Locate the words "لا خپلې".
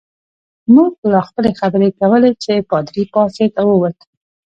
1.11-1.51